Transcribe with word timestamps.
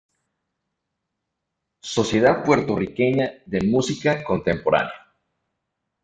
Sociedad 1.83 2.43
Puertorriqueña 2.43 3.33
de 3.45 3.61
Música 3.65 4.23
Contemporánea. 4.23 5.13